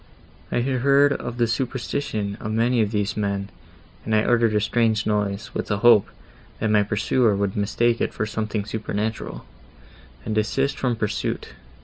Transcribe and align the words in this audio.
I 0.51 0.61
had 0.61 0.79
heard 0.81 1.13
of 1.13 1.37
the 1.37 1.45
superstition 1.45 2.35
of 2.39 2.51
many 2.51 2.81
of 2.81 2.89
these 2.89 3.15
men, 3.15 3.51
and 4.03 4.15
I 4.15 4.23
uttered 4.23 4.55
a 4.55 4.59
strange 4.59 5.05
noise, 5.05 5.53
with 5.53 5.69
a 5.69 5.77
hope, 5.77 6.09
that 6.59 6.71
my 6.71 6.81
pursuer 6.81 7.35
would 7.35 7.55
mistake 7.55 8.01
it 8.01 8.11
for 8.11 8.25
something 8.25 8.65
supernatural, 8.65 9.45
and 10.25 10.33
desist 10.33 10.79
from 10.79 10.95
pursuit. 10.95 11.49